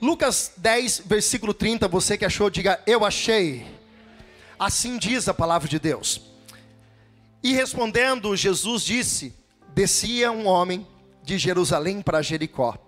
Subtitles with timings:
[0.00, 3.66] Lucas 10, versículo 30, você que achou, diga eu achei.
[4.58, 6.22] Assim diz a palavra de Deus.
[7.42, 9.34] E respondendo, Jesus disse:
[9.74, 10.86] Descia um homem
[11.22, 12.78] de Jerusalém para Jericó.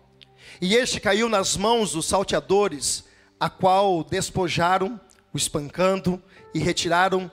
[0.61, 3.05] E este caiu nas mãos dos salteadores,
[3.39, 4.99] a qual despojaram,
[5.35, 6.23] o espancando
[6.55, 7.31] e retiraram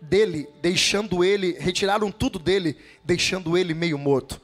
[0.00, 4.40] dele, deixando ele, retiraram tudo dele, deixando ele meio morto.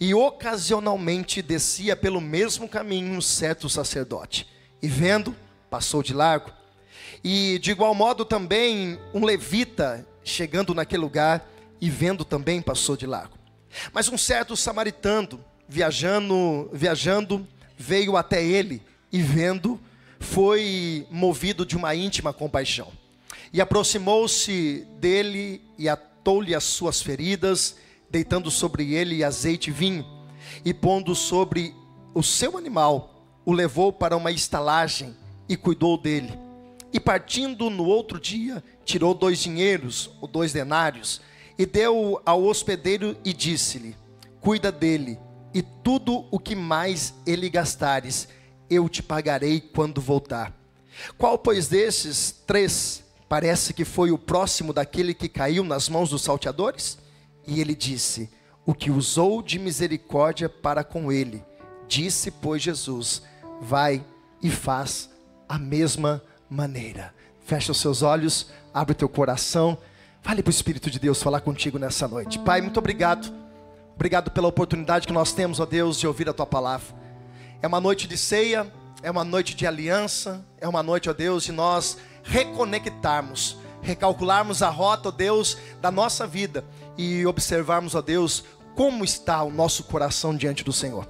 [0.00, 4.46] E ocasionalmente descia pelo mesmo caminho um certo sacerdote,
[4.80, 5.36] e vendo,
[5.68, 6.50] passou de largo.
[7.22, 11.46] E de igual modo também um levita, chegando naquele lugar,
[11.78, 13.36] e vendo também, passou de largo.
[13.92, 17.46] Mas um certo samaritano, viajando, viajando,
[17.76, 18.82] veio até ele
[19.12, 19.78] e vendo,
[20.18, 22.90] foi movido de uma íntima compaixão.
[23.52, 27.76] E aproximou-se dele e atou-lhe as suas feridas,
[28.10, 30.04] deitando sobre ele azeite e vinho,
[30.64, 31.74] e pondo sobre
[32.12, 35.16] o seu animal, o levou para uma estalagem
[35.48, 36.32] e cuidou dele.
[36.92, 41.20] E partindo no outro dia, tirou dois dinheiros, ou dois denários,
[41.56, 43.96] e deu ao hospedeiro e disse-lhe:
[44.40, 45.18] Cuida dele,
[45.54, 48.28] e tudo o que mais ele gastares,
[48.68, 50.52] eu te pagarei quando voltar.
[51.16, 56.22] Qual, pois, desses três parece que foi o próximo daquele que caiu nas mãos dos
[56.22, 56.98] salteadores?
[57.50, 58.30] E ele disse:
[58.64, 61.44] O que usou de misericórdia para com ele.
[61.88, 63.22] Disse, pois, Jesus:
[63.60, 64.04] Vai
[64.40, 65.10] e faz
[65.48, 67.12] a mesma maneira.
[67.44, 69.76] Fecha os seus olhos, abre o teu coração.
[70.22, 72.38] Fale para o Espírito de Deus falar contigo nessa noite.
[72.38, 73.32] Pai, muito obrigado.
[73.96, 76.94] Obrigado pela oportunidade que nós temos, ó Deus, de ouvir a tua palavra.
[77.60, 81.44] É uma noite de ceia, é uma noite de aliança, é uma noite, ó Deus,
[81.44, 86.64] de nós reconectarmos, recalcularmos a rota, ó Deus, da nossa vida
[86.96, 91.08] e observarmos, ó Deus, como está o nosso coração diante do Senhor.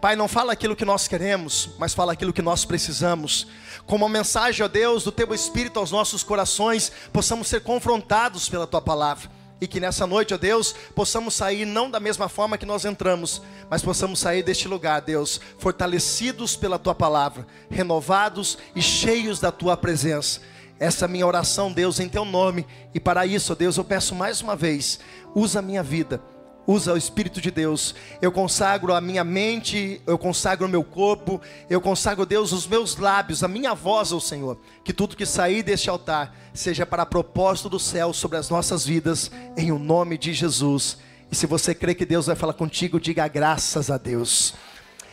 [0.00, 3.46] Pai, não fala aquilo que nós queremos, mas fala aquilo que nós precisamos.
[3.86, 8.66] Como uma mensagem, ó Deus, do teu Espírito aos nossos corações, possamos ser confrontados pela
[8.66, 9.30] tua palavra.
[9.60, 13.42] E que nessa noite, ó Deus, possamos sair não da mesma forma que nós entramos,
[13.70, 19.76] mas possamos sair deste lugar, Deus, fortalecidos pela tua palavra, renovados e cheios da tua
[19.76, 20.40] presença.
[20.82, 22.66] Essa minha oração, Deus, em teu nome.
[22.92, 24.98] E para isso, Deus, eu peço mais uma vez,
[25.32, 26.20] usa a minha vida
[26.64, 27.92] usa o Espírito de Deus.
[28.20, 32.96] Eu consagro a minha mente, eu consagro o meu corpo, eu consagro, Deus, os meus
[32.96, 34.60] lábios, a minha voz ao Senhor.
[34.84, 39.28] Que tudo que sair deste altar seja para propósito do céu sobre as nossas vidas,
[39.56, 40.98] em o nome de Jesus.
[41.30, 44.54] E se você crê que Deus vai falar contigo, diga graças a Deus.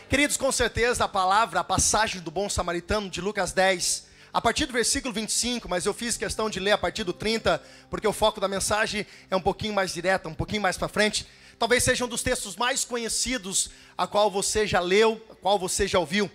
[0.08, 4.66] Queridos, com certeza a palavra, a passagem do bom samaritano de Lucas 10, a partir
[4.66, 8.12] do versículo 25, mas eu fiz questão de ler a partir do 30, porque o
[8.12, 11.26] foco da mensagem é um pouquinho mais direta, um pouquinho mais para frente
[11.60, 15.86] talvez seja um dos textos mais conhecidos, a qual você já leu, a qual você
[15.86, 16.28] já ouviu.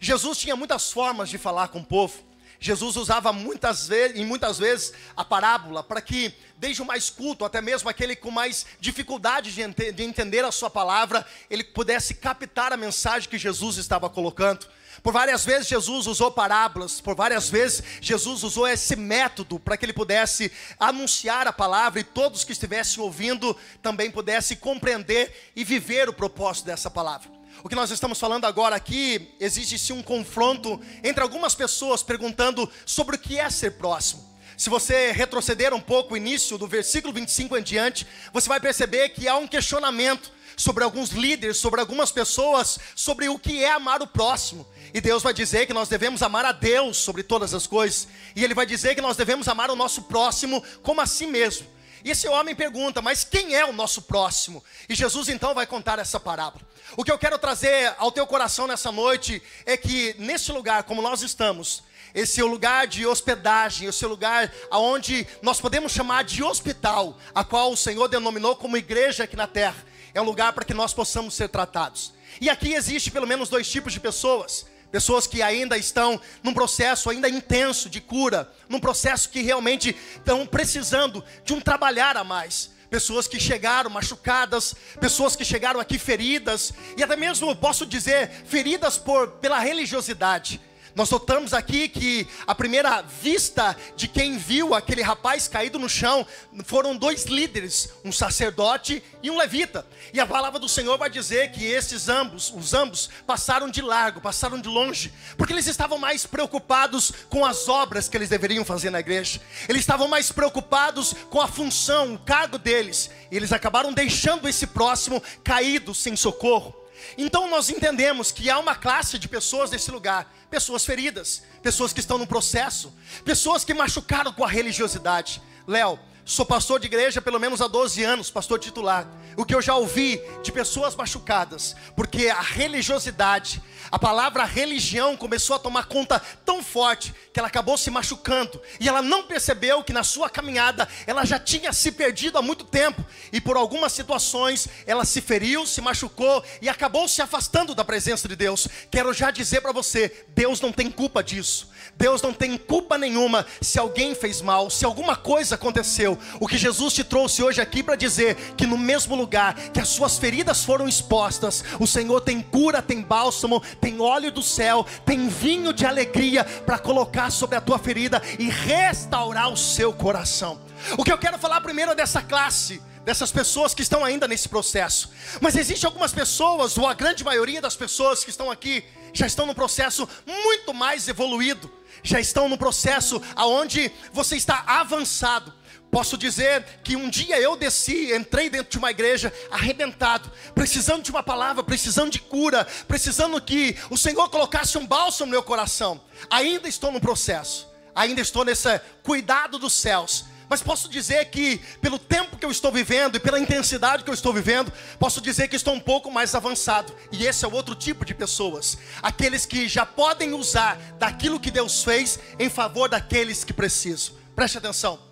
[0.00, 2.20] Jesus tinha muitas formas de falar com o povo.
[2.58, 7.44] Jesus usava muitas vezes, e muitas vezes a parábola para que, desde o mais culto,
[7.44, 12.14] até mesmo aquele com mais dificuldade de, ente de entender a sua palavra, ele pudesse
[12.14, 14.66] captar a mensagem que Jesus estava colocando.
[15.02, 19.84] Por várias vezes Jesus usou parábolas, por várias vezes Jesus usou esse método para que
[19.84, 26.08] ele pudesse anunciar a palavra e todos que estivessem ouvindo também pudessem compreender e viver
[26.08, 27.28] o propósito dessa palavra.
[27.64, 32.70] O que nós estamos falando agora aqui, existe sim um confronto entre algumas pessoas perguntando
[32.86, 34.32] sobre o que é ser próximo.
[34.56, 39.08] Se você retroceder um pouco o início do versículo 25 em diante, você vai perceber
[39.08, 44.02] que há um questionamento sobre alguns líderes, sobre algumas pessoas, sobre o que é amar
[44.02, 44.66] o próximo.
[44.94, 48.08] E Deus vai dizer que nós devemos amar a Deus sobre todas as coisas.
[48.36, 51.66] E Ele vai dizer que nós devemos amar o nosso próximo como a si mesmo.
[52.04, 54.62] E esse homem pergunta, mas quem é o nosso próximo?
[54.88, 56.66] E Jesus então vai contar essa parábola.
[56.96, 61.00] O que eu quero trazer ao teu coração nessa noite é que nesse lugar, como
[61.00, 66.42] nós estamos, esse é o lugar de hospedagem, esse lugar aonde nós podemos chamar de
[66.42, 69.91] hospital, a qual o Senhor denominou como igreja aqui na terra.
[70.14, 72.12] É um lugar para que nós possamos ser tratados.
[72.40, 77.08] E aqui existe pelo menos dois tipos de pessoas pessoas que ainda estão num processo
[77.08, 82.70] ainda intenso de cura, num processo que realmente estão precisando de um trabalhar a mais.
[82.90, 88.98] Pessoas que chegaram machucadas, pessoas que chegaram aqui feridas, e até mesmo posso dizer, feridas
[88.98, 90.60] por, pela religiosidade
[90.94, 96.26] nós notamos aqui que a primeira vista de quem viu aquele rapaz caído no chão
[96.64, 99.86] foram dois líderes, um sacerdote e um levita.
[100.12, 104.20] E a palavra do Senhor vai dizer que esses ambos, os ambos, passaram de largo,
[104.20, 108.90] passaram de longe, porque eles estavam mais preocupados com as obras que eles deveriam fazer
[108.90, 109.40] na igreja.
[109.68, 113.10] Eles estavam mais preocupados com a função, o cargo deles.
[113.30, 116.81] E eles acabaram deixando esse próximo caído sem socorro.
[117.16, 122.00] Então nós entendemos que há uma classe de pessoas nesse lugar, pessoas feridas, pessoas que
[122.00, 122.92] estão no processo,
[123.24, 125.42] pessoas que machucaram com a religiosidade.
[125.66, 129.08] Léo, Sou pastor de igreja pelo menos há 12 anos, pastor titular.
[129.36, 133.60] O que eu já ouvi de pessoas machucadas, porque a religiosidade,
[133.90, 138.88] a palavra religião começou a tomar conta tão forte que ela acabou se machucando e
[138.88, 143.04] ela não percebeu que na sua caminhada ela já tinha se perdido há muito tempo
[143.32, 148.28] e por algumas situações ela se feriu, se machucou e acabou se afastando da presença
[148.28, 148.68] de Deus.
[148.92, 151.72] Quero já dizer para você, Deus não tem culpa disso.
[151.96, 156.11] Deus não tem culpa nenhuma se alguém fez mal, se alguma coisa aconteceu.
[156.40, 159.88] O que Jesus te trouxe hoje aqui para dizer que no mesmo lugar que as
[159.88, 165.28] suas feridas foram expostas, o Senhor tem cura, tem bálsamo, tem óleo do céu, tem
[165.28, 170.60] vinho de alegria para colocar sobre a tua ferida e restaurar o seu coração.
[170.96, 174.48] O que eu quero falar primeiro é dessa classe dessas pessoas que estão ainda nesse
[174.48, 175.10] processo.
[175.40, 179.44] Mas existe algumas pessoas, ou a grande maioria das pessoas que estão aqui, já estão
[179.44, 181.68] no processo muito mais evoluído
[182.02, 185.52] já estão no processo aonde você está avançado.
[185.92, 191.10] Posso dizer que um dia eu desci, entrei dentro de uma igreja arrebentado, precisando de
[191.10, 196.00] uma palavra, precisando de cura, precisando que o Senhor colocasse um bálsamo no meu coração.
[196.30, 201.98] Ainda estou no processo, ainda estou nesse cuidado dos céus, mas posso dizer que, pelo
[201.98, 205.56] tempo que eu estou vivendo e pela intensidade que eu estou vivendo, posso dizer que
[205.56, 206.96] estou um pouco mais avançado.
[207.12, 211.50] E esse é o outro tipo de pessoas: aqueles que já podem usar daquilo que
[211.50, 214.14] Deus fez em favor daqueles que precisam.
[214.34, 215.11] Preste atenção.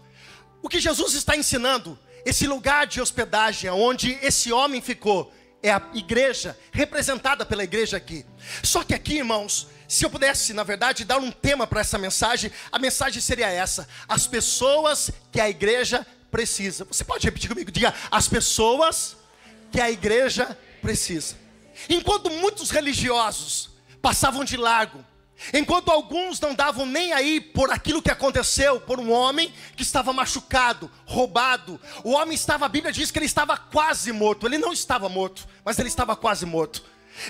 [0.63, 5.83] O que Jesus está ensinando, esse lugar de hospedagem onde esse homem ficou, é a
[5.95, 8.25] igreja, representada pela igreja aqui.
[8.63, 12.51] Só que aqui, irmãos, se eu pudesse, na verdade, dar um tema para essa mensagem,
[12.71, 16.85] a mensagem seria essa: as pessoas que a igreja precisa.
[16.85, 17.71] Você pode repetir comigo?
[17.71, 19.17] Diga: as pessoas
[19.71, 21.37] que a igreja precisa.
[21.89, 23.71] Enquanto muitos religiosos
[24.01, 25.05] passavam de largo,
[25.53, 30.13] enquanto alguns não davam nem aí por aquilo que aconteceu, por um homem que estava
[30.13, 34.73] machucado, roubado, o homem estava, a Bíblia diz que ele estava quase morto, ele não
[34.73, 36.83] estava morto, mas ele estava quase morto.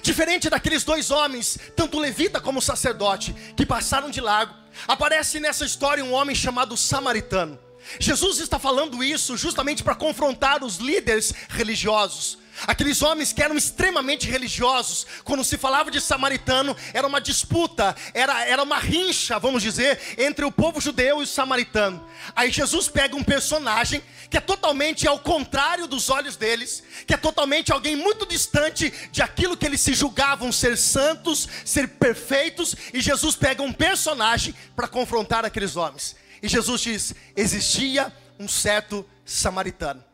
[0.02, 4.54] Diferente daqueles dois homens, tanto o levita como o sacerdote, que passaram de largo,
[4.86, 7.58] aparece nessa história um homem chamado samaritano.
[7.98, 12.38] Jesus está falando isso justamente para confrontar os líderes religiosos.
[12.66, 18.44] Aqueles homens que eram extremamente religiosos, quando se falava de samaritano, era uma disputa, era,
[18.46, 22.04] era uma rincha, vamos dizer, entre o povo judeu e o samaritano.
[22.34, 27.16] Aí Jesus pega um personagem que é totalmente ao contrário dos olhos deles, que é
[27.16, 33.00] totalmente alguém muito distante de aquilo que eles se julgavam ser santos, ser perfeitos, e
[33.00, 36.16] Jesus pega um personagem para confrontar aqueles homens.
[36.42, 40.09] E Jesus diz: existia um certo samaritano.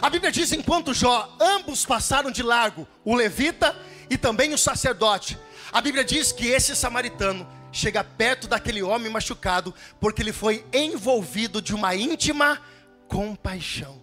[0.00, 3.76] A Bíblia diz: enquanto Jó, ambos passaram de largo, o levita
[4.10, 5.38] e também o sacerdote.
[5.72, 11.60] A Bíblia diz que esse samaritano chega perto daquele homem machucado, porque ele foi envolvido
[11.60, 12.60] de uma íntima
[13.06, 14.00] compaixão.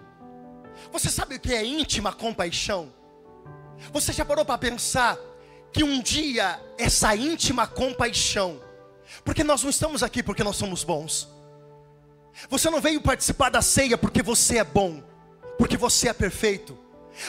[0.92, 2.94] Você sabe o que é íntima compaixão?
[3.92, 5.18] Você já parou para pensar
[5.72, 8.62] que um dia essa íntima compaixão,
[9.24, 11.28] porque nós não estamos aqui porque nós somos bons.
[12.50, 15.02] Você não veio participar da ceia porque você é bom
[15.57, 16.78] porque você é perfeito.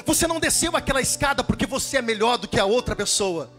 [0.04, 3.50] Você não desceu aquela escada porque você é melhor do que a outra pessoa.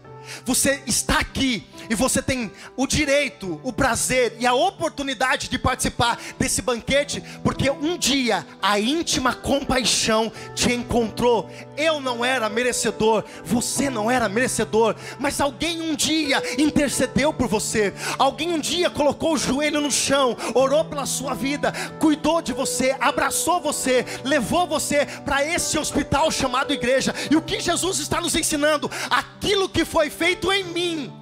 [0.44, 6.18] Você está aqui e você tem o direito, o prazer e a oportunidade de participar
[6.38, 11.50] desse banquete, porque um dia a íntima compaixão te encontrou.
[11.76, 17.92] Eu não era merecedor, você não era merecedor, mas alguém um dia intercedeu por você.
[18.18, 22.96] Alguém um dia colocou o joelho no chão, orou pela sua vida, cuidou de você,
[23.00, 27.14] abraçou você, levou você para esse hospital chamado igreja.
[27.30, 28.90] E o que Jesus está nos ensinando?
[29.10, 31.12] Aquilo que foi feito em mim,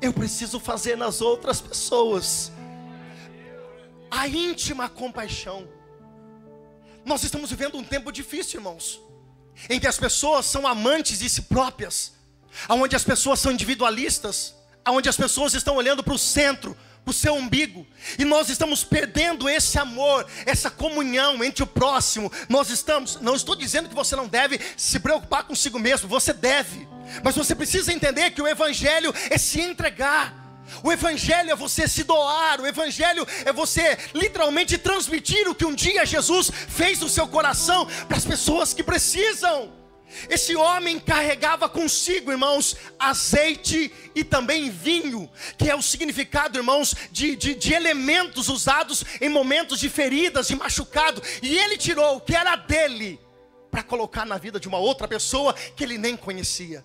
[0.00, 2.52] eu preciso fazer nas outras pessoas.
[4.10, 5.68] A íntima compaixão.
[7.04, 9.00] Nós estamos vivendo um tempo difícil, irmãos,
[9.68, 12.12] em que as pessoas são amantes de si próprias,
[12.68, 17.14] aonde as pessoas são individualistas, aonde as pessoas estão olhando para o centro, para o
[17.14, 17.86] seu umbigo,
[18.18, 22.30] e nós estamos perdendo esse amor, essa comunhão entre o próximo.
[22.48, 26.86] Nós estamos, não estou dizendo que você não deve se preocupar consigo mesmo, você deve.
[27.22, 30.48] Mas você precisa entender que o Evangelho é se entregar.
[30.82, 35.74] O Evangelho é você se doar, o Evangelho é você literalmente transmitir o que um
[35.74, 39.77] dia Jesus fez no seu coração para as pessoas que precisam.
[40.28, 47.36] Esse homem carregava consigo, irmãos, azeite e também vinho, que é o significado, irmãos, de,
[47.36, 52.34] de, de, elementos usados em momentos de feridas, de machucado, e ele tirou o que
[52.34, 53.20] era dele
[53.70, 56.84] para colocar na vida de uma outra pessoa que ele nem conhecia.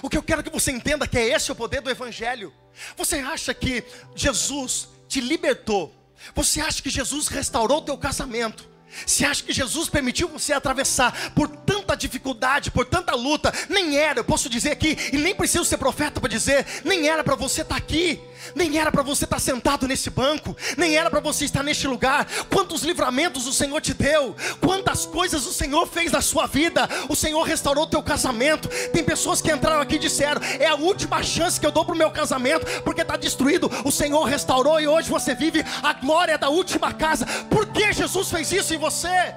[0.00, 2.52] O que eu quero que você entenda que é esse o poder do evangelho.
[2.96, 5.94] Você acha que Jesus te libertou?
[6.34, 8.70] Você acha que Jesus restaurou o teu casamento?
[9.06, 13.52] Você acha que Jesus permitiu você atravessar por tanta dificuldade, por tanta luta?
[13.68, 17.24] Nem era, eu posso dizer aqui, e nem preciso ser profeta para dizer, nem era
[17.24, 18.20] para você estar tá aqui,
[18.54, 21.86] nem era para você estar tá sentado nesse banco, nem era para você estar neste
[21.86, 22.26] lugar.
[22.50, 27.16] Quantos livramentos o Senhor te deu, quantas coisas o Senhor fez na sua vida, o
[27.16, 28.68] Senhor restaurou teu casamento.
[28.92, 31.94] Tem pessoas que entraram aqui e disseram: é a última chance que eu dou para
[31.94, 33.70] o meu casamento, porque está destruído.
[33.84, 37.26] O Senhor restaurou e hoje você vive a glória da última casa.
[37.48, 39.34] Por que Jesus fez isso em você?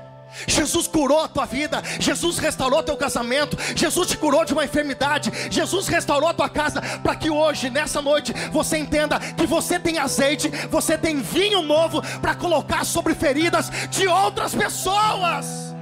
[0.48, 5.32] Jesus curou a tua vida, Jesus restaurou teu casamento, Jesus te curou de uma enfermidade,
[5.50, 9.98] Jesus restaurou a tua casa, para que hoje, nessa noite, você entenda que você tem
[9.98, 15.76] azeite, você tem vinho novo para colocar sobre feridas de outras pessoas.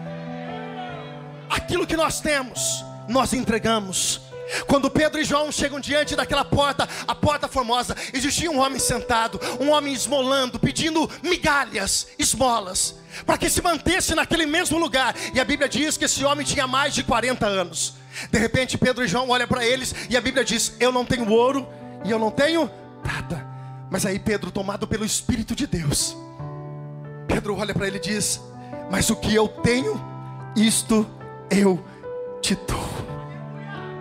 [1.49, 4.32] Aquilo que nós temos, nós entregamos.
[4.67, 9.39] Quando Pedro e João chegam diante daquela porta, a porta formosa, existia um homem sentado,
[9.59, 12.95] um homem esmolando, pedindo migalhas, esmolas
[13.25, 15.15] para que se mantesse naquele mesmo lugar.
[15.33, 17.93] E a Bíblia diz que esse homem tinha mais de 40 anos.
[18.31, 21.29] De repente, Pedro e João olham para eles e a Bíblia diz: Eu não tenho
[21.29, 21.67] ouro
[22.03, 22.69] e eu não tenho
[23.01, 23.45] prata.
[23.89, 26.15] Mas aí Pedro, tomado pelo Espírito de Deus,
[27.27, 28.41] Pedro olha para ele e diz:
[28.89, 30.01] Mas o que eu tenho,
[30.55, 31.07] isto
[31.49, 31.83] eu
[32.41, 32.92] te dou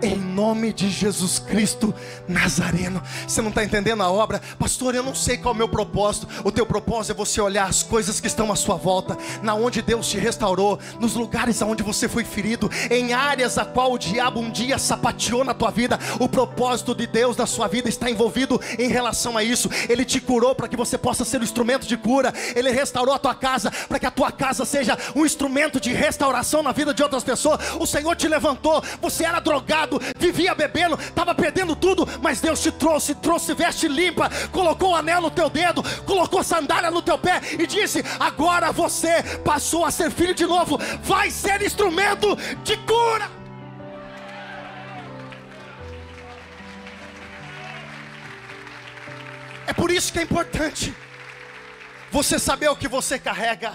[0.03, 1.93] em nome de Jesus Cristo
[2.27, 3.01] Nazareno.
[3.25, 4.93] Você não está entendendo a obra, pastor?
[4.93, 6.27] Eu não sei qual é o meu propósito.
[6.43, 9.81] O teu propósito é você olhar as coisas que estão à sua volta, na onde
[9.81, 14.41] Deus te restaurou, nos lugares aonde você foi ferido, em áreas a qual o diabo
[14.41, 15.97] um dia sapateou na tua vida.
[16.19, 19.69] O propósito de Deus na sua vida está envolvido em relação a isso.
[19.87, 22.33] Ele te curou para que você possa ser um instrumento de cura.
[22.55, 26.61] Ele restaurou a tua casa para que a tua casa seja um instrumento de restauração
[26.61, 27.59] na vida de outras pessoas.
[27.79, 28.83] O Senhor te levantou.
[29.01, 34.29] Você era drogado vivia bebendo, estava perdendo tudo, mas Deus te trouxe, trouxe veste limpa,
[34.51, 39.23] colocou o anel no teu dedo, colocou sandália no teu pé e disse: Agora você
[39.43, 43.43] passou a ser filho de novo, vai ser instrumento de cura.
[49.65, 50.93] É por isso que é importante
[52.11, 53.73] você saber o que você carrega.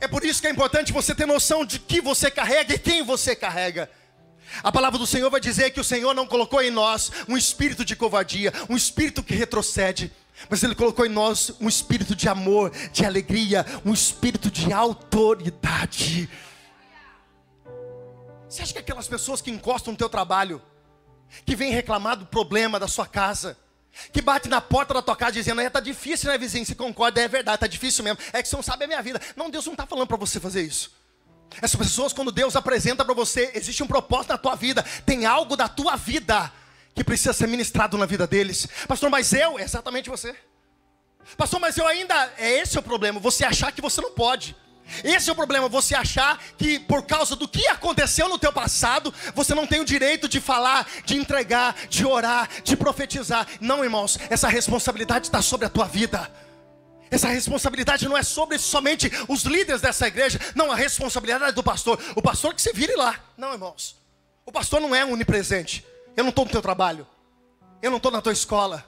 [0.00, 3.02] É por isso que é importante você ter noção de que você carrega e quem
[3.02, 3.88] você carrega.
[4.62, 7.84] A palavra do Senhor vai dizer que o Senhor não colocou em nós um espírito
[7.84, 10.12] de covardia, um espírito que retrocede,
[10.48, 16.28] mas Ele colocou em nós um espírito de amor, de alegria, um espírito de autoridade.
[18.48, 20.60] Você acha que aquelas pessoas que encostam no teu trabalho,
[21.46, 23.56] que vêm reclamar do problema da sua casa,
[24.12, 26.64] que bate na porta da tua casa dizendo, é, tá difícil, né, vizinho?
[26.64, 28.18] Se concorda, é verdade, tá difícil mesmo.
[28.32, 29.20] É que você não sabe a minha vida.
[29.36, 30.90] Não, Deus não está falando para você fazer isso.
[31.60, 35.56] Essas pessoas, quando Deus apresenta para você, existe um propósito na tua vida, tem algo
[35.56, 36.50] da tua vida
[36.94, 38.66] que precisa ser ministrado na vida deles.
[38.86, 40.34] Pastor, mas eu, é exatamente você.
[41.36, 44.56] Pastor, mas eu ainda, é esse o problema, você achar que você não pode.
[45.02, 49.14] Esse é o problema, você achar que por causa do que aconteceu no teu passado,
[49.34, 53.46] você não tem o direito de falar, de entregar, de orar, de profetizar.
[53.60, 56.30] Não, irmãos, essa responsabilidade está sobre a tua vida.
[57.12, 60.40] Essa responsabilidade não é sobre somente os líderes dessa igreja.
[60.54, 62.00] Não, a responsabilidade é do pastor.
[62.16, 63.20] O pastor que se vire lá.
[63.36, 63.96] Não, irmãos.
[64.46, 65.86] O pastor não é onipresente.
[66.16, 67.06] Eu não estou no teu trabalho.
[67.82, 68.82] Eu não estou na tua escola.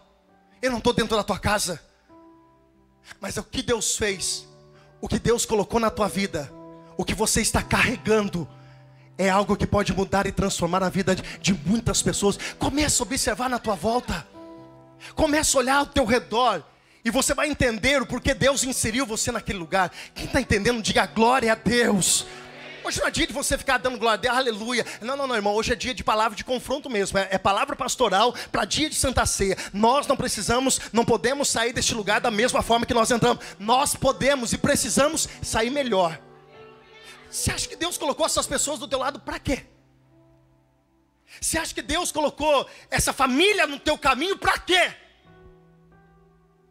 [0.62, 1.78] Eu não estou dentro da tua casa.
[3.20, 4.48] Mas é o que Deus fez.
[5.02, 6.50] O que Deus colocou na tua vida.
[6.96, 8.48] O que você está carregando.
[9.18, 12.38] É algo que pode mudar e transformar a vida de, muitas pessoas.
[12.58, 14.26] Comece a observar na tua volta.
[15.14, 16.64] Comece a olhar ao teu redor.
[17.04, 19.92] E você vai entender o porquê Deus inseriu você naquele lugar.
[20.14, 22.26] Quem está entendendo, diga glória a Deus.
[22.82, 24.86] Hoje não é dia de você ficar dando glória a Deus, aleluia.
[25.02, 25.54] Não, não, não, irmão.
[25.54, 27.18] Hoje é dia de palavra de confronto mesmo.
[27.18, 29.56] É, é palavra pastoral para dia de Santa Ceia.
[29.72, 33.44] Nós não precisamos, não podemos sair deste lugar da mesma forma que nós entramos.
[33.58, 36.18] Nós podemos e precisamos sair melhor.
[37.30, 39.64] Você acha que Deus colocou essas pessoas do teu lado para quê?
[41.38, 45.03] Você acha que Deus colocou essa família no teu caminho para quê?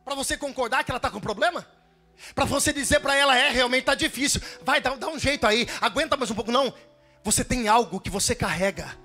[0.03, 1.65] Para você concordar que ela está com problema?
[2.36, 4.41] Para você dizer para ela, é, realmente está difícil.
[4.63, 6.51] Vai, dá, um jeito aí, aguenta mais um pouco.
[6.51, 6.74] Não,
[7.24, 8.98] você tem algo que você carrega.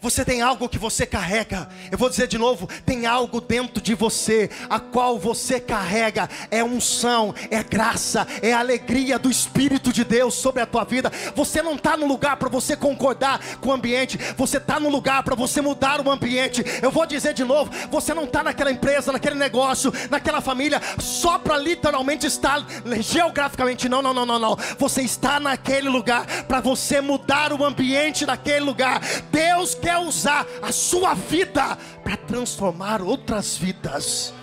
[0.00, 1.68] Você tem algo que você carrega.
[1.90, 6.28] Eu vou dizer de novo: tem algo dentro de você, a qual você carrega.
[6.50, 11.10] É unção, é graça, é alegria do Espírito de Deus sobre a tua vida.
[11.34, 15.22] Você não está no lugar para você concordar com o ambiente, você está no lugar
[15.22, 16.64] para você mudar o ambiente.
[16.82, 21.38] Eu vou dizer de novo: você não está naquela empresa, naquele negócio, naquela família, só
[21.38, 22.64] para literalmente estar
[23.00, 23.88] geograficamente.
[23.88, 24.58] Não, não, não, não, não.
[24.78, 29.00] Você está naquele lugar para você mudar o ambiente daquele lugar.
[29.30, 34.34] Deus quer usar a sua vida para transformar outras vidas.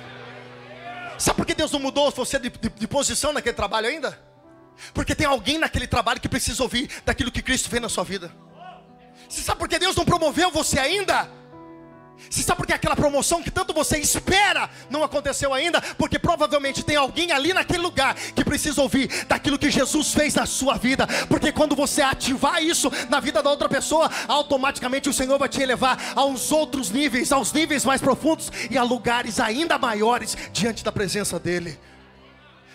[1.18, 4.20] Sabe por que Deus não mudou você de, de, de, posição naquele trabalho ainda?
[4.94, 8.32] Porque tem alguém naquele trabalho que precisa ouvir daquilo que Cristo fez na sua vida.
[9.30, 11.30] Você sabe por que Deus não promoveu você ainda?
[12.30, 15.82] Você sabe por que aquela promoção que tanto você espera não aconteceu ainda?
[15.82, 20.46] Porque provavelmente tem alguém ali naquele lugar que precisa ouvir daquilo que Jesus fez na
[20.46, 21.08] sua vida.
[21.28, 25.62] Porque quando você ativar isso na vida da outra pessoa, automaticamente o Senhor vai te
[25.62, 30.92] elevar aos outros níveis, aos níveis mais profundos e a lugares ainda maiores diante da
[30.92, 31.78] presença dEle.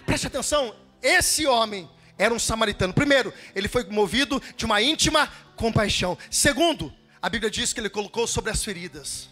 [0.07, 2.93] Preste atenção, esse homem era um samaritano.
[2.93, 6.19] Primeiro, ele foi movido de uma íntima compaixão.
[6.31, 6.93] Segundo,
[7.23, 9.29] a Bíblia diz que ele colocou sobre as feridas.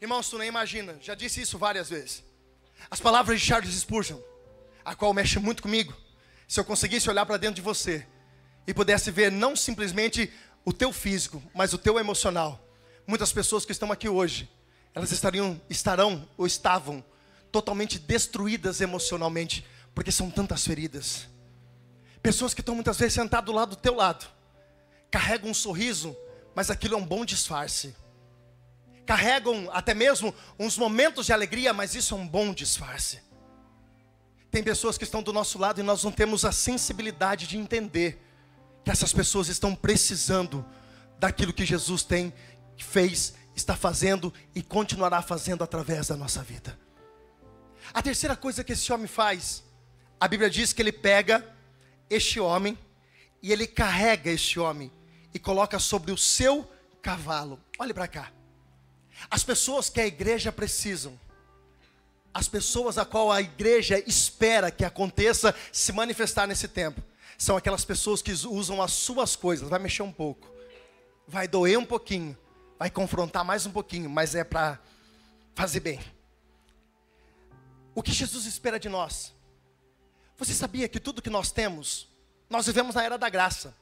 [0.00, 2.24] Irmãos, tu nem imagina, já disse isso várias vezes.
[2.90, 4.18] As palavras de Charles Spurgeon,
[4.84, 5.94] a qual mexe muito comigo.
[6.46, 8.06] Se eu conseguisse olhar para dentro de você
[8.66, 10.32] e pudesse ver não simplesmente
[10.64, 12.64] o teu físico, mas o teu emocional.
[13.06, 14.48] Muitas pessoas que estão aqui hoje,
[14.94, 17.04] elas estariam, estarão ou estavam
[17.50, 21.28] totalmente destruídas emocionalmente, porque são tantas feridas.
[22.22, 24.26] Pessoas que estão muitas vezes sentadas do lado do teu lado,
[25.10, 26.16] carregam um sorriso,
[26.58, 27.94] mas aquilo é um bom disfarce.
[29.06, 33.20] Carregam até mesmo uns momentos de alegria, mas isso é um bom disfarce.
[34.50, 38.20] Tem pessoas que estão do nosso lado e nós não temos a sensibilidade de entender
[38.84, 40.66] que essas pessoas estão precisando
[41.16, 42.34] daquilo que Jesus tem,
[42.76, 46.76] fez, está fazendo e continuará fazendo através da nossa vida.
[47.94, 49.62] A terceira coisa que esse homem faz,
[50.18, 51.54] a Bíblia diz que ele pega
[52.10, 52.76] este homem
[53.40, 54.90] e ele carrega este homem
[55.38, 56.68] e coloca sobre o seu
[57.00, 57.60] cavalo.
[57.78, 58.32] Olhe para cá.
[59.30, 61.18] As pessoas que a igreja precisam,
[62.34, 67.00] as pessoas a qual a igreja espera que aconteça se manifestar nesse tempo,
[67.38, 69.68] são aquelas pessoas que usam as suas coisas.
[69.68, 70.50] Vai mexer um pouco,
[71.24, 72.36] vai doer um pouquinho,
[72.76, 74.80] vai confrontar mais um pouquinho, mas é para
[75.54, 76.00] fazer bem.
[77.94, 79.32] O que Jesus espera de nós?
[80.36, 82.08] Você sabia que tudo que nós temos,
[82.50, 83.72] nós vivemos na era da graça.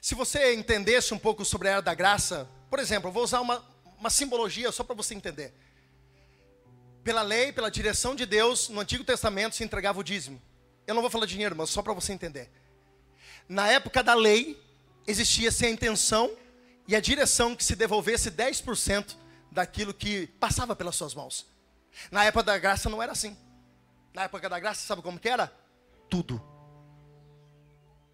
[0.00, 3.40] Se você entendesse um pouco sobre a era da graça, por exemplo, eu vou usar
[3.40, 3.62] uma,
[3.98, 5.52] uma simbologia só para você entender.
[7.04, 10.40] Pela lei, pela direção de Deus, no Antigo Testamento se entregava o dízimo.
[10.86, 12.50] Eu não vou falar dinheiro, mas só para você entender.
[13.46, 14.58] Na época da lei,
[15.06, 16.34] existia-se a intenção
[16.88, 19.16] e a direção que se devolvesse 10%
[19.52, 21.46] daquilo que passava pelas suas mãos.
[22.10, 23.36] Na época da graça não era assim.
[24.14, 25.52] Na época da graça, sabe como que era?
[26.08, 26.42] Tudo.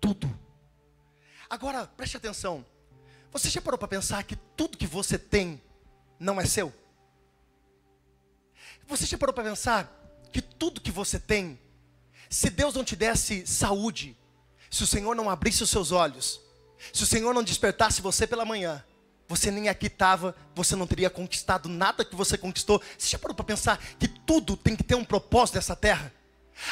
[0.01, 0.36] Tudo.
[1.49, 2.65] Agora, preste atenção.
[3.33, 5.61] Você já parou para pensar que tudo que você tem
[6.19, 6.73] não é seu?
[8.87, 9.93] Você já parou para pensar
[10.33, 11.59] que tudo que você tem,
[12.31, 14.17] se Deus não te desse saúde,
[14.71, 16.41] se o Senhor não abrisse os seus olhos,
[16.93, 18.85] se o Senhor não despertasse você pela manhã,
[19.29, 22.81] você nem aqui estava, você não teria conquistado nada que você conquistou.
[22.97, 26.13] Você já parou para pensar que tudo tem que ter um propósito nessa terra?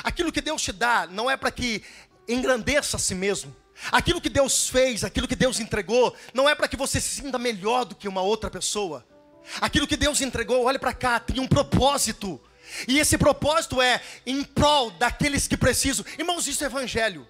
[0.03, 1.83] Aquilo que Deus te dá não é para que
[2.29, 3.55] engrandeça a si mesmo,
[3.91, 7.39] Aquilo que Deus fez, aquilo que Deus entregou, não é para que você se sinta
[7.39, 9.05] melhor do que uma outra pessoa.
[9.61, 12.41] Aquilo que Deus entregou, olhe para cá, tem um propósito.
[12.89, 16.05] E esse propósito é em prol daqueles que precisam.
[16.19, 17.27] Irmãos, isso é evangelho.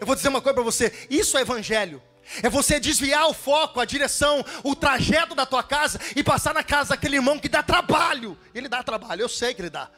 [0.00, 2.02] Eu vou dizer uma coisa para você: isso é evangelho.
[2.42, 6.64] É você desviar o foco, a direção, o trajeto da tua casa e passar na
[6.64, 8.36] casa daquele irmão que dá trabalho.
[8.54, 9.90] Ele dá trabalho, eu sei que ele dá.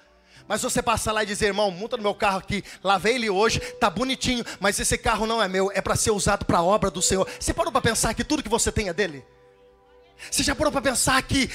[0.48, 3.58] Mas você passar lá e dizer, irmão, multa no meu carro aqui, lavei ele hoje,
[3.80, 6.90] tá bonitinho, mas esse carro não é meu, é para ser usado para a obra
[6.90, 7.28] do Senhor.
[7.38, 9.24] Você parou para pensar que tudo que você tem é dele?
[10.30, 11.50] Você já parou para pensar que.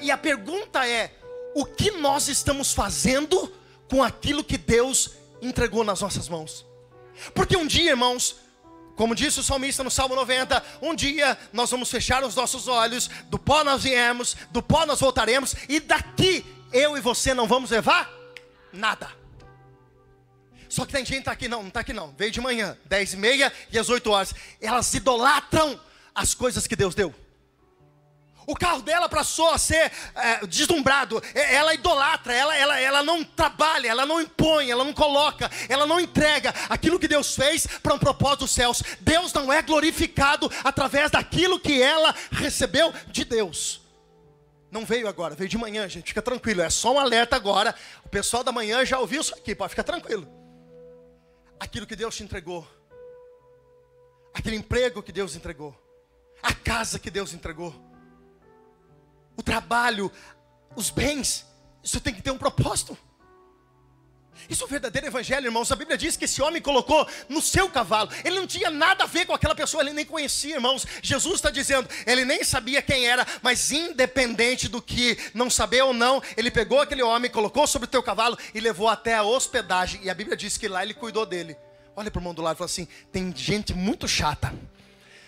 [0.00, 1.12] E a pergunta é:
[1.54, 3.52] o que nós estamos fazendo
[3.90, 5.10] com aquilo que Deus
[5.42, 6.64] entregou nas nossas mãos?
[7.34, 8.36] Porque um dia, irmãos,
[8.94, 13.10] como disse o salmista no Salmo 90, um dia nós vamos fechar os nossos olhos,
[13.26, 17.70] do pó nós viemos, do pó nós voltaremos, e daqui eu e você não vamos
[17.70, 18.15] levar
[18.76, 19.10] nada.
[20.68, 22.14] Só que tem gente que está aqui, não, não está aqui não.
[22.16, 24.34] Veio de manhã, 10 e meia e às 8 horas.
[24.60, 25.80] Elas idolatram
[26.14, 27.14] as coisas que Deus deu.
[28.46, 31.20] O carro dela passou a ser é, deslumbrado.
[31.34, 35.98] Ela idolatra, ela, ela, ela não trabalha, ela não impõe, ela não coloca, ela não
[35.98, 38.82] entrega aquilo que Deus fez para um propósito dos céus.
[39.00, 43.85] Deus não é glorificado através daquilo que ela recebeu de Deus.
[44.70, 46.08] Não veio agora, veio de manhã, gente.
[46.08, 47.74] Fica tranquilo, é só um alerta agora.
[48.04, 50.28] O pessoal da manhã já ouviu isso aqui, pode ficar tranquilo.
[51.58, 52.66] Aquilo que Deus te entregou,
[54.34, 55.74] aquele emprego que Deus entregou,
[56.42, 57.74] a casa que Deus entregou
[59.36, 60.10] o trabalho,
[60.74, 61.46] os bens,
[61.82, 62.96] isso tem que ter um propósito.
[64.48, 65.70] Isso é o verdadeiro evangelho, irmãos.
[65.72, 68.10] A Bíblia diz que esse homem colocou no seu cavalo.
[68.24, 70.86] Ele não tinha nada a ver com aquela pessoa, ele nem conhecia, irmãos.
[71.02, 75.92] Jesus está dizendo, ele nem sabia quem era, mas independente do que não saber ou
[75.92, 80.00] não, ele pegou aquele homem, colocou sobre o teu cavalo e levou até a hospedagem.
[80.02, 81.56] E a Bíblia diz que lá ele cuidou dele.
[81.94, 84.52] Olha para o irmão do lado e fala assim: tem gente muito chata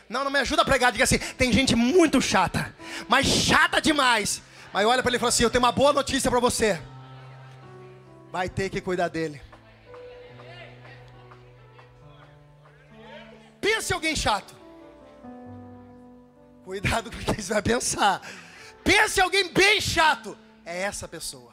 [0.09, 0.91] não, não me ajuda a pregar.
[0.91, 2.75] Diga assim: tem gente muito chata,
[3.07, 4.43] mas chata demais.
[4.73, 6.81] Mas olha para ele e fala assim: eu tenho uma boa notícia para você.
[8.31, 9.41] Vai ter que cuidar dele.
[13.61, 14.55] Pense alguém chato.
[16.65, 18.21] Cuidado com o que você vai pensar.
[18.85, 20.37] Pense alguém bem chato.
[20.65, 21.53] É essa pessoa.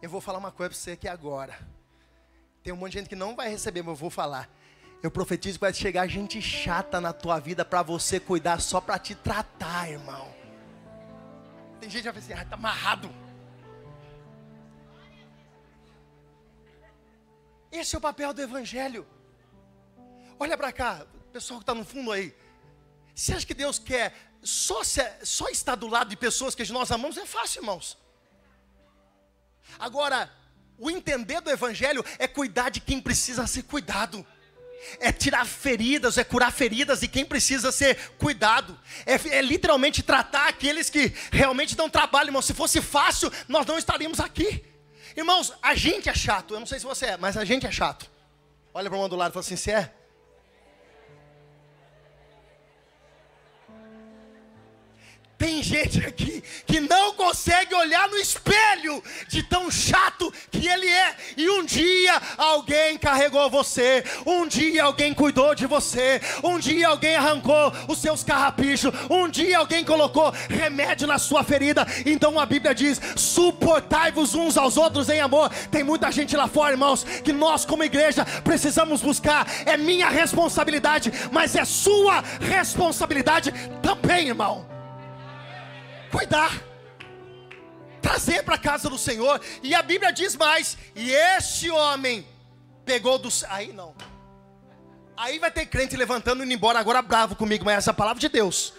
[0.00, 1.58] Eu vou falar uma coisa para você aqui agora.
[2.62, 4.48] Tem um monte de gente que não vai receber, mas eu vou falar.
[5.02, 8.98] Eu profetizo que vai chegar gente chata na tua vida para você cuidar só para
[8.98, 10.37] te tratar, irmão.
[11.80, 13.14] Tem gente que vai assim, ah, tá amarrado.
[17.70, 19.06] Esse é o papel do evangelho.
[20.38, 22.34] Olha para cá, pessoal que está no fundo aí.
[23.14, 24.80] Você acha que Deus quer só,
[25.22, 27.16] só estar do lado de pessoas que nós amamos?
[27.16, 27.98] É fácil, irmãos.
[29.78, 30.32] Agora,
[30.78, 34.24] o entender do Evangelho é cuidar de quem precisa ser cuidado.
[35.00, 38.78] É tirar feridas, é curar feridas de quem precisa ser cuidado.
[39.04, 42.42] É, é, literalmente tratar aqueles que realmente dão trabalho, irmão.
[42.42, 44.64] Se fosse fácil, nós não estaríamos aqui.
[45.16, 46.54] Irmãos, a gente é chato.
[46.54, 48.10] Eu não sei se você é, mas a gente é chato.
[48.72, 49.92] Olha para o irmão do lado e fala assim: você é?
[55.38, 61.14] Tem gente aqui que não consegue olhar no espelho de tão chato que ele é.
[61.36, 67.14] E um dia alguém carregou você, um dia alguém cuidou de você, um dia alguém
[67.14, 71.86] arrancou os seus carrapichos, um dia alguém colocou remédio na sua ferida.
[72.04, 75.50] Então a Bíblia diz: suportai-vos uns aos outros em amor.
[75.70, 79.46] Tem muita gente lá fora, irmãos, que nós, como igreja, precisamos buscar.
[79.64, 84.77] É minha responsabilidade, mas é sua responsabilidade também, irmão
[86.10, 86.62] cuidar,
[88.02, 89.40] trazer para a casa do Senhor.
[89.62, 92.26] E a Bíblia diz mais: e esse homem
[92.84, 93.44] pegou dos.
[93.44, 93.94] Aí não.
[95.16, 97.94] Aí vai ter crente levantando e indo embora agora bravo comigo, mas essa é a
[97.94, 98.72] palavra de Deus.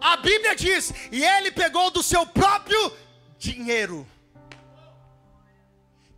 [0.00, 2.92] A Bíblia diz: e ele pegou do seu próprio
[3.38, 4.06] dinheiro.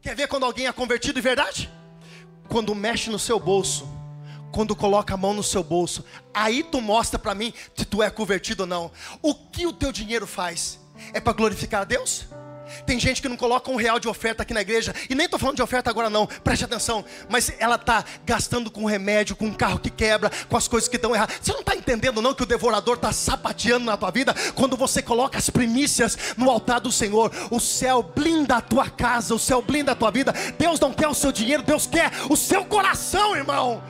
[0.00, 1.70] Quer ver quando alguém é convertido de verdade?
[2.48, 3.88] Quando mexe no seu bolso
[4.52, 8.10] quando coloca a mão no seu bolso, aí tu mostra para mim se tu é
[8.10, 8.90] convertido ou não.
[9.20, 10.78] O que o teu dinheiro faz?
[11.12, 12.26] É para glorificar a Deus?
[12.86, 15.38] Tem gente que não coloca um real de oferta aqui na igreja, e nem estou
[15.38, 19.54] falando de oferta agora não, preste atenção, mas ela está gastando com remédio, com um
[19.54, 21.36] carro que quebra, com as coisas que estão erradas.
[21.42, 24.34] Você não está entendendo não que o devorador está sapateando na tua vida?
[24.54, 29.34] Quando você coloca as primícias no altar do Senhor, o céu blinda a tua casa,
[29.34, 30.32] o céu blinda a tua vida.
[30.58, 33.82] Deus não quer o seu dinheiro, Deus quer o seu coração, irmão.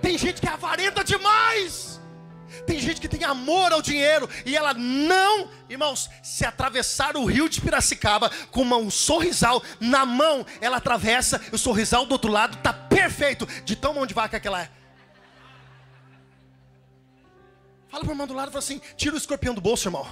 [0.00, 1.98] Tem gente que é avarenta demais.
[2.66, 7.48] Tem gente que tem amor ao dinheiro e ela não, irmãos, se atravessar o rio
[7.48, 12.72] de Piracicaba com um sorrisal na mão, ela atravessa, o sorrisal do outro lado está
[12.72, 14.70] perfeito, de tão mão de vaca que ela é.
[17.88, 20.06] Fala para o irmão do lado fala assim: tira o escorpião do bolso, irmão.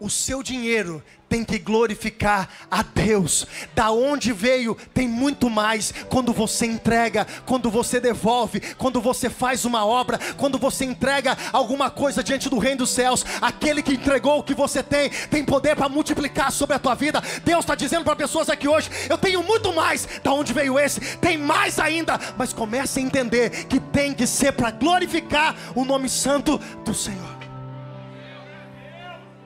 [0.00, 3.46] O seu dinheiro tem que glorificar a Deus.
[3.72, 5.94] Da onde veio, tem muito mais.
[6.10, 11.88] Quando você entrega, quando você devolve, quando você faz uma obra, quando você entrega alguma
[11.88, 15.76] coisa diante do Reino dos Céus, aquele que entregou o que você tem, tem poder
[15.76, 17.22] para multiplicar sobre a tua vida.
[17.44, 20.08] Deus está dizendo para pessoas aqui hoje: eu tenho muito mais.
[20.24, 21.16] Da onde veio esse?
[21.18, 22.18] Tem mais ainda.
[22.36, 27.38] Mas comece a entender que tem que ser para glorificar o nome santo do Senhor.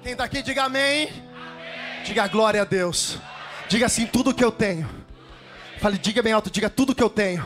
[0.02, 1.23] Quem está aqui, diga amém.
[2.04, 3.18] Diga glória a Deus.
[3.66, 4.88] Diga assim: tudo que eu tenho.
[5.80, 7.42] Fale, diga bem alto: diga tudo que eu tenho.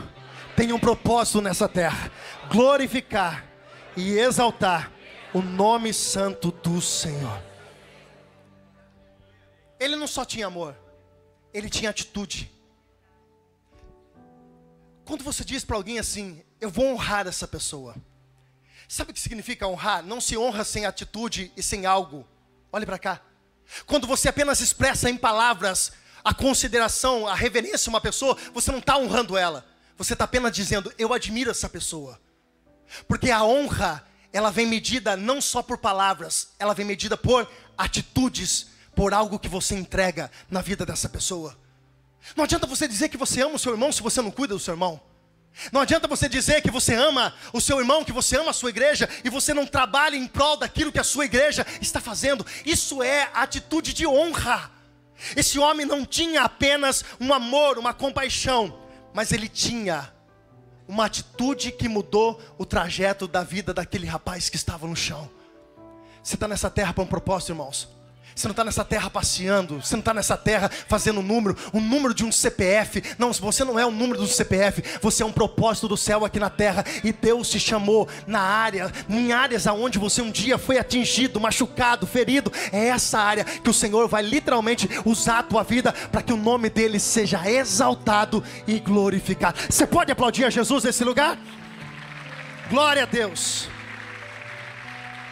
[0.55, 2.11] Tem um propósito nessa terra:
[2.51, 3.45] glorificar
[3.95, 4.91] e exaltar
[5.33, 7.41] o nome santo do Senhor.
[9.79, 10.75] Ele não só tinha amor,
[11.53, 12.51] ele tinha atitude.
[15.05, 17.95] Quando você diz para alguém assim, eu vou honrar essa pessoa.
[18.89, 20.03] Sabe o que significa honrar?
[20.03, 22.27] Não se honra sem atitude e sem algo.
[22.71, 23.21] Olhe para cá.
[23.85, 25.91] Quando você apenas expressa em palavras
[26.23, 29.65] a consideração, a reverência a uma pessoa, você não está honrando ela.
[29.97, 32.19] Você está apenas dizendo, eu admiro essa pessoa.
[33.07, 38.67] Porque a honra, ela vem medida não só por palavras, ela vem medida por atitudes,
[38.95, 41.57] por algo que você entrega na vida dessa pessoa.
[42.35, 44.59] Não adianta você dizer que você ama o seu irmão se você não cuida do
[44.59, 45.01] seu irmão.
[45.71, 48.69] Não adianta você dizer que você ama o seu irmão, que você ama a sua
[48.69, 52.45] igreja e você não trabalha em prol daquilo que a sua igreja está fazendo.
[52.65, 54.71] Isso é atitude de honra.
[55.35, 58.79] Esse homem não tinha apenas um amor, uma compaixão,
[59.13, 60.11] mas ele tinha
[60.87, 65.29] uma atitude que mudou o trajeto da vida daquele rapaz que estava no chão.
[66.23, 67.98] Você está nessa terra para um propósito, irmãos.
[68.39, 71.81] Você não está nessa terra passeando, você não está nessa terra fazendo um número, um
[71.81, 73.03] número de um CPF.
[73.17, 76.39] Não, você não é um número do CPF, você é um propósito do céu aqui
[76.39, 76.85] na terra.
[77.03, 82.07] E Deus te chamou na área, em áreas aonde você um dia foi atingido, machucado,
[82.07, 82.49] ferido.
[82.71, 86.37] É essa área que o Senhor vai literalmente usar a tua vida para que o
[86.37, 89.59] nome dele seja exaltado e glorificado.
[89.69, 91.37] Você pode aplaudir a Jesus nesse lugar?
[92.69, 93.67] Glória a Deus.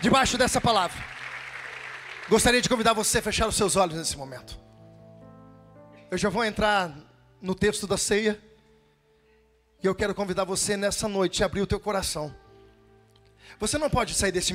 [0.01, 1.06] Debaixo dessa palavra.
[2.29, 4.59] Gostaria de convidar você a fechar os seus olhos nesse momento.
[6.11, 6.93] Eu já vou entrar
[7.41, 8.37] no texto da ceia.
[9.81, 12.35] E eu quero convidar você nessa noite a abrir o teu coração.
[13.59, 14.53] Você não pode sair desse,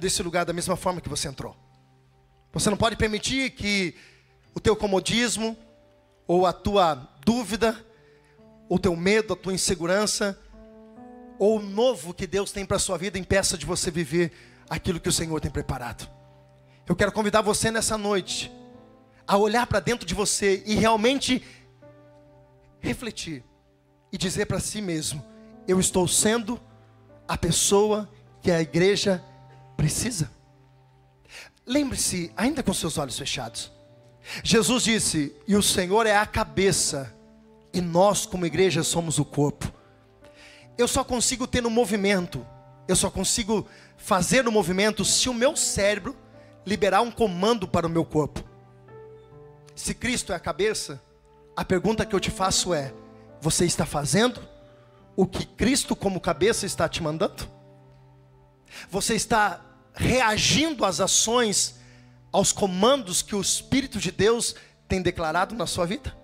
[0.00, 1.56] desse lugar da mesma forma que você entrou.
[2.52, 3.94] Você não pode permitir que
[4.52, 5.56] o teu comodismo,
[6.26, 7.76] ou a tua dúvida,
[8.68, 10.36] ou teu medo, a tua insegurança,
[11.38, 14.32] ou o novo que Deus tem para a sua vida impeça de você viver
[14.68, 16.21] aquilo que o Senhor tem preparado.
[16.88, 18.50] Eu quero convidar você nessa noite
[19.26, 21.42] a olhar para dentro de você e realmente
[22.80, 23.44] refletir
[24.10, 25.24] e dizer para si mesmo:
[25.66, 26.60] eu estou sendo
[27.28, 29.22] a pessoa que a igreja
[29.76, 30.30] precisa.
[31.64, 33.70] Lembre-se, ainda com seus olhos fechados.
[34.42, 37.14] Jesus disse: "E o Senhor é a cabeça,
[37.72, 39.72] e nós como igreja somos o corpo".
[40.76, 42.44] Eu só consigo ter no movimento,
[42.88, 46.16] eu só consigo fazer no movimento se o meu cérebro
[46.66, 48.42] liberar um comando para o meu corpo.
[49.74, 51.02] Se Cristo é a cabeça,
[51.56, 52.92] a pergunta que eu te faço é:
[53.40, 54.40] você está fazendo
[55.16, 57.48] o que Cristo, como cabeça, está te mandando?
[58.90, 59.60] Você está
[59.94, 61.76] reagindo às ações,
[62.30, 64.54] aos comandos que o Espírito de Deus
[64.88, 66.16] tem declarado na sua vida?